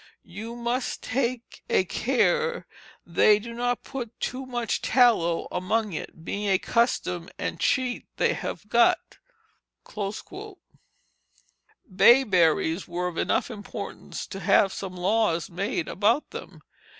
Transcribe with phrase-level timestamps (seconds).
[0.25, 2.65] You must take a care
[3.05, 8.33] they do not put too much tallow among it, being a custom and cheat they
[8.33, 9.19] have got."
[11.87, 16.61] Bayberries were of enough importance to have some laws made about them.